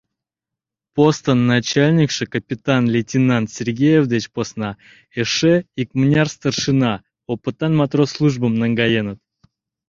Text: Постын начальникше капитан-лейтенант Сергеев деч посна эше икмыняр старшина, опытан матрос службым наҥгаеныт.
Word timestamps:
Постын 0.95 1.39
начальникше 1.53 2.23
капитан-лейтенант 2.35 3.47
Сергеев 3.57 4.03
деч 4.13 4.23
посна 4.35 4.69
эше 5.21 5.53
икмыняр 5.81 6.27
старшина, 6.37 6.93
опытан 7.33 7.71
матрос 7.79 8.09
службым 8.17 8.53
наҥгаеныт. 8.61 9.19